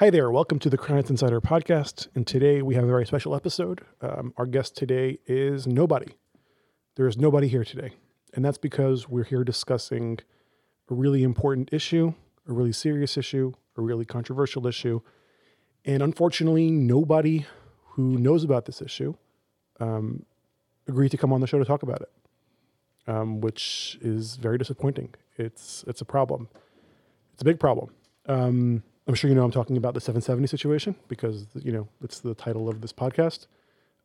[0.00, 2.06] Hi there, welcome to the Credits Insider podcast.
[2.14, 3.80] And today we have a very special episode.
[4.00, 6.14] Um, our guest today is nobody.
[6.94, 7.94] There is nobody here today.
[8.32, 10.20] And that's because we're here discussing
[10.88, 12.14] a really important issue,
[12.48, 15.00] a really serious issue, a really controversial issue.
[15.84, 17.46] And unfortunately, nobody
[17.94, 19.14] who knows about this issue
[19.80, 20.24] um,
[20.86, 22.12] agreed to come on the show to talk about it,
[23.08, 25.16] um, which is very disappointing.
[25.36, 26.48] It's, it's a problem.
[27.32, 27.90] It's a big problem.
[29.08, 32.34] I'm sure you know I'm talking about the 770 situation because you know it's the
[32.34, 33.46] title of this podcast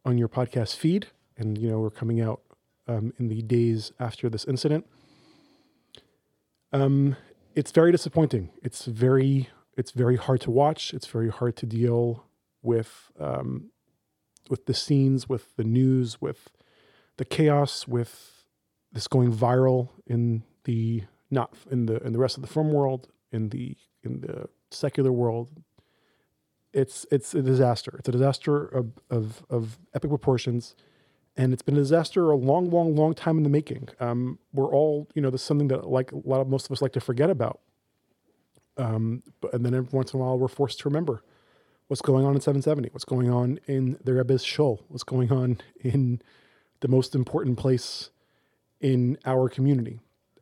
[0.06, 1.08] on your podcast feed,
[1.38, 2.42] and you know we're coming out
[2.88, 4.86] um, in the days after this incident.
[6.72, 7.18] Um,
[7.54, 8.52] it's very disappointing.
[8.64, 10.94] It's very it's very hard to watch.
[10.94, 12.24] It's very hard to deal
[12.62, 13.72] with um,
[14.50, 16.48] with the scenes, with the news, with
[17.18, 18.46] the chaos, with
[18.94, 23.10] this going viral in the not in the in the rest of the film world,
[23.34, 25.50] in the in the secular world,
[26.74, 27.96] it's it's a disaster.
[28.00, 30.76] It's a disaster of, of, of epic proportions,
[31.38, 33.90] and it's been a disaster a long, long, long time in the making.
[34.00, 36.82] Um, we're all, you know, there's something that like a lot of most of us
[36.82, 37.60] like to forget about.
[38.78, 41.24] Um, but, and then every once in a while, we're forced to remember
[41.88, 45.60] what's going on in 770, what's going on in the Rebbe's shul, what's going on
[45.82, 46.22] in
[46.80, 48.10] the most important place
[48.82, 50.00] in our community,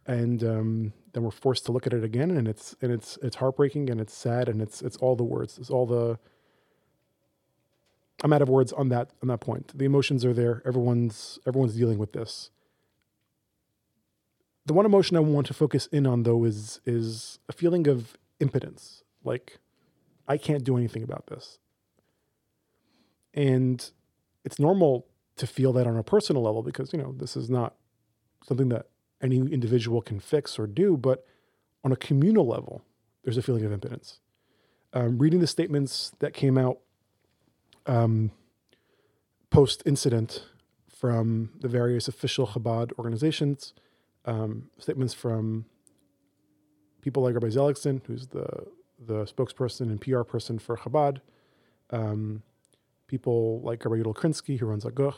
[0.08, 3.38] and um, then we're forced to look at it again and it's and it's it's
[3.38, 6.18] heartbreaking and it's sad and it's it's all the words it's all the
[8.24, 9.78] i'm out of words on that on that point.
[9.78, 10.62] The emotions are there.
[10.66, 12.52] Everyone's everyone's dealing with this.
[14.66, 18.18] The one emotion i want to focus in on though is is a feeling of
[18.40, 19.04] impotence.
[19.24, 19.60] Like
[20.28, 21.58] i can't do anything about this.
[23.34, 23.90] And
[24.44, 27.76] it's normal to feel that on a personal level because you know this is not
[28.46, 28.88] something that
[29.22, 31.26] any individual can fix or do, but
[31.84, 32.82] on a communal level,
[33.24, 34.20] there's a feeling of impotence.
[34.94, 36.80] Um, reading the statements that came out
[37.86, 38.32] um,
[39.50, 40.46] post incident
[40.90, 43.74] from the various official Chabad organizations,
[44.26, 45.66] um, statements from
[47.02, 48.68] people like Rabbi Seligson, who's the,
[49.00, 51.22] the spokesperson and PR person for Chabad,
[51.90, 52.44] um,
[53.08, 55.16] people like Rabbi Yudel Krinsky, who runs Aguch,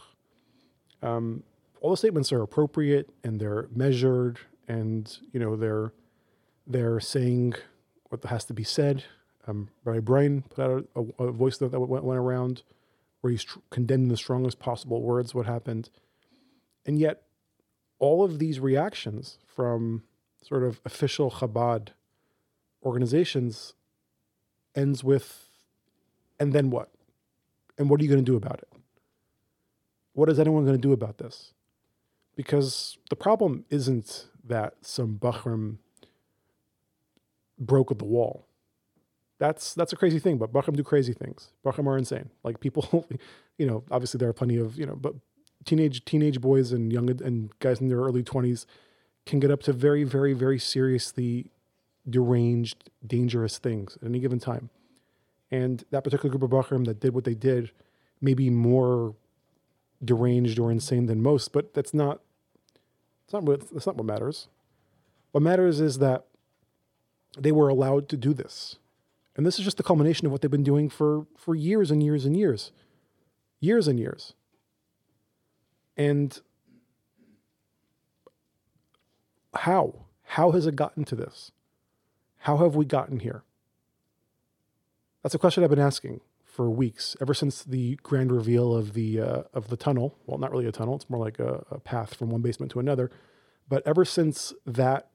[1.01, 1.43] um,
[1.83, 5.91] all the statements are appropriate and they're measured and you know they're
[6.65, 7.53] they're saying
[8.05, 9.03] what has to be said.
[9.45, 12.63] Um, Rabbi Braun put out a, a, voice note that went, went around
[13.19, 15.89] where he's tr- condemned the strongest possible words what happened,
[16.85, 17.23] and yet
[17.99, 20.03] all of these reactions from
[20.41, 21.89] sort of official Chabad
[22.83, 23.73] organizations
[24.75, 25.49] ends with,
[26.39, 26.89] and then what?
[27.77, 28.69] And what are you going to do about it?
[30.13, 31.53] What is anyone going to do about this?
[32.35, 35.77] Because the problem isn't that some bochurim
[37.59, 38.47] broke the wall.
[39.39, 41.51] That's that's a crazy thing, but bochurim do crazy things.
[41.65, 42.29] bochurim are insane.
[42.43, 43.07] Like people,
[43.57, 45.15] you know, obviously there are plenty of you know, but
[45.65, 48.65] teenage teenage boys and young and guys in their early twenties
[49.25, 51.51] can get up to very very very seriously
[52.09, 54.69] deranged, dangerous things at any given time.
[55.51, 57.71] And that particular group of bochurim that did what they did,
[58.21, 59.15] maybe more
[60.03, 62.21] deranged or insane than most, but that's not
[63.25, 64.47] that's not what that's not what matters.
[65.31, 66.25] What matters is that
[67.37, 68.77] they were allowed to do this.
[69.35, 72.03] And this is just the culmination of what they've been doing for for years and
[72.03, 72.71] years and years.
[73.59, 74.33] Years and years.
[75.97, 76.39] And
[79.53, 80.05] how?
[80.23, 81.51] How has it gotten to this?
[82.39, 83.43] How have we gotten here?
[85.21, 86.19] That's a question I've been asking
[86.53, 90.15] for weeks, ever since the grand reveal of the uh, of the tunnel.
[90.27, 92.79] Well, not really a tunnel; it's more like a, a, path from one basement to
[92.79, 93.09] another.
[93.67, 95.09] But ever since that,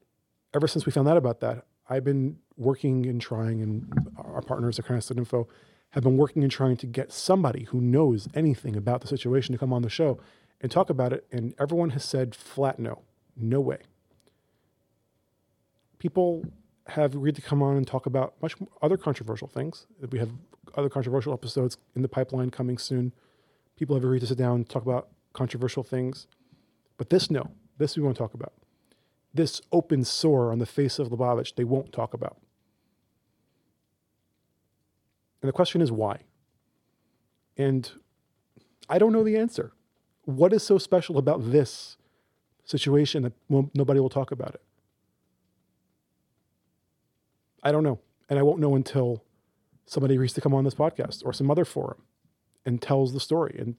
[0.52, 4.80] ever since we found out about that, I've been working and trying, and our partners
[4.80, 5.48] at Crown Heights Info
[5.90, 9.58] have been working and trying to get somebody who knows anything about the situation to
[9.58, 10.18] come on the show
[10.60, 11.24] and talk about it.
[11.30, 13.02] And everyone has said flat no,
[13.36, 13.78] no way.
[15.98, 16.44] People
[16.88, 19.86] have agreed to come on and talk about much other controversial things.
[20.00, 20.30] That we have
[20.76, 23.12] other controversial episodes in the pipeline coming soon.
[23.76, 26.26] People have agreed to sit down and talk about controversial things.
[26.96, 28.52] But this, no, this we won't talk about.
[29.32, 32.38] This open sore on the face of Lubavitch, they won't talk about.
[35.40, 36.22] And the question is why?
[37.56, 37.90] And
[38.88, 39.72] I don't know the answer.
[40.24, 41.96] What is so special about this
[42.64, 44.62] situation that nobody will talk about it?
[47.62, 48.00] I don't know.
[48.28, 49.22] And I won't know until
[49.88, 52.02] somebody agrees to come on this podcast or some other forum
[52.66, 53.76] and tells the story and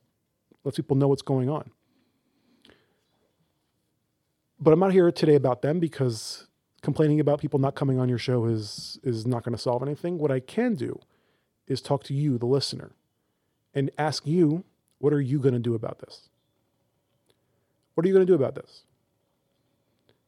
[0.63, 1.71] lets people know what's going on.
[4.59, 6.47] But I'm not here today about them because
[6.81, 10.17] complaining about people not coming on your show is is not going to solve anything.
[10.17, 10.99] What I can do
[11.67, 12.91] is talk to you, the listener,
[13.73, 14.65] and ask you,
[14.97, 16.29] what are you going to do about this?
[17.93, 18.83] What are you going to do about this?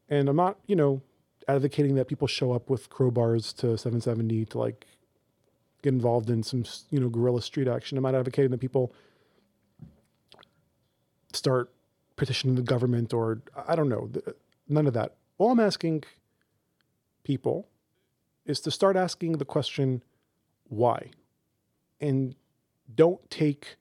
[0.07, 1.01] And I'm not, you know,
[1.47, 4.85] advocating that people show up with crowbars to 770 to like
[5.81, 7.97] get involved in some, you know, guerrilla street action.
[7.97, 8.93] I'm not advocating that people
[11.33, 11.71] start
[12.15, 14.09] petitioning the government or I don't know,
[14.67, 15.15] none of that.
[15.37, 16.03] All I'm asking
[17.23, 17.67] people
[18.45, 20.03] is to start asking the question,
[20.67, 21.11] why?
[21.99, 22.35] And
[22.93, 23.77] don't take,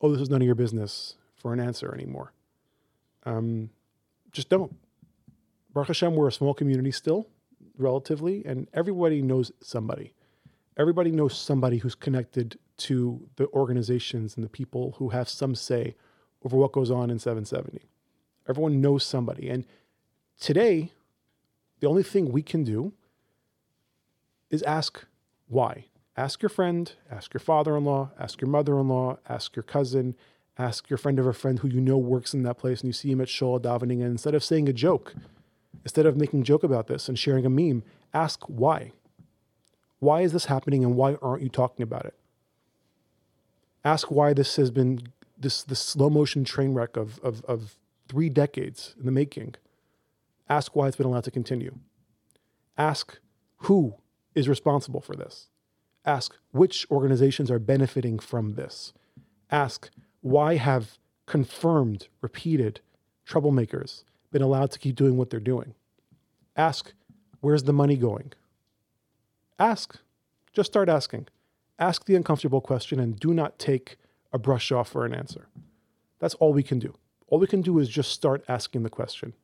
[0.00, 2.32] oh, this is none of your business for an answer anymore.
[3.24, 3.70] Um,
[4.32, 4.74] just don't.
[5.72, 7.28] Baruch Hashem, we're a small community still,
[7.76, 10.14] relatively, and everybody knows somebody.
[10.78, 15.96] Everybody knows somebody who's connected to the organizations and the people who have some say
[16.44, 17.88] over what goes on in 770.
[18.48, 19.48] Everyone knows somebody.
[19.50, 19.64] And
[20.40, 20.92] today,
[21.80, 22.92] the only thing we can do
[24.50, 25.04] is ask
[25.48, 25.86] why.
[26.16, 29.62] Ask your friend, ask your father in law, ask your mother in law, ask your
[29.62, 30.16] cousin,
[30.56, 32.92] ask your friend of a friend who you know works in that place and you
[32.92, 34.00] see him at Shul davening.
[34.00, 35.14] And instead of saying a joke,
[35.84, 37.82] instead of making a joke about this and sharing a meme,
[38.14, 38.92] ask why.
[40.00, 42.14] Why is this happening and why aren't you talking about it?
[43.84, 47.76] Ask why this has been this this slow motion train wreck of, of, of
[48.08, 49.54] three decades in the making.
[50.48, 51.76] Ask why it's been allowed to continue.
[52.76, 53.18] Ask
[53.62, 53.94] who
[54.34, 55.48] is responsible for this.
[56.04, 58.92] Ask which organizations are benefiting from this.
[59.50, 59.90] Ask
[60.20, 62.80] why have confirmed, repeated
[63.26, 65.74] troublemakers been allowed to keep doing what they're doing?
[66.56, 66.92] Ask
[67.40, 68.32] where's the money going?
[69.58, 69.98] Ask.
[70.52, 71.26] Just start asking.
[71.78, 73.96] Ask the uncomfortable question and do not take
[74.32, 75.48] a brush off for an answer.
[76.18, 76.94] That's all we can do.
[77.28, 79.34] All we can do is just start asking the question.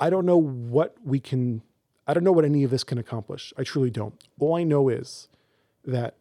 [0.00, 1.62] I don't know what we can,
[2.06, 3.52] I don't know what any of this can accomplish.
[3.56, 4.14] I truly don't.
[4.38, 5.28] All I know is
[5.84, 6.16] that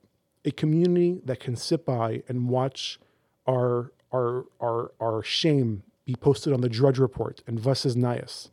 [0.46, 3.00] a community that can sit by and watch
[3.46, 8.50] our, our, our, our shame be posted on the Drudge Report and Vos Iz Neias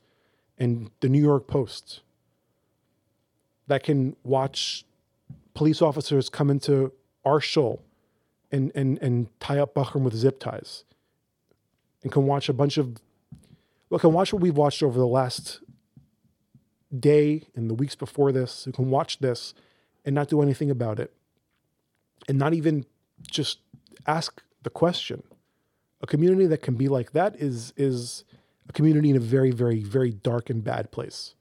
[0.59, 2.01] and the New York Post,
[3.67, 4.85] that can watch
[5.55, 6.93] police officers come into
[7.25, 7.83] our shul
[8.53, 10.85] and, and, and tie up bochurim with zip ties
[12.03, 12.99] and can watch a bunch of,
[13.89, 15.61] well, can watch what we've watched over the last
[16.99, 19.55] day and the weeks before this, who can watch this
[20.05, 21.13] and not do anything about it
[22.29, 22.85] and not even
[23.23, 23.59] just
[24.07, 25.23] ask the question.
[26.03, 28.25] A community that can be like that is, is
[28.69, 31.35] a community in a very, very, very dark and bad place,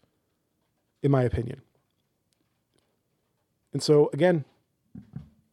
[1.02, 1.62] in my opinion.
[3.74, 4.46] And so, again,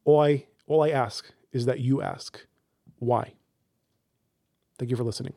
[0.04, 2.46] all I, all I ask is that you ask,
[2.98, 3.32] why?
[4.78, 5.34] Thank you for listening.